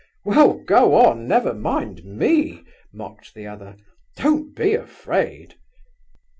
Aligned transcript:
"Well, 0.25 0.53
go 0.55 0.95
on! 0.95 1.27
never 1.27 1.53
mind 1.53 2.03
me!" 2.03 2.63
mocked 2.91 3.35
the 3.35 3.45
other. 3.45 3.75
"Don't 4.17 4.55
be 4.55 4.73
afraid!" 4.73 5.53